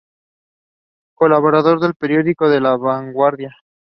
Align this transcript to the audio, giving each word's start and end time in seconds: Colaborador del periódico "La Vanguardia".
Colaborador 1.13 1.79
del 1.79 1.93
periódico 1.93 2.47
"La 2.47 2.75
Vanguardia". 2.75 3.55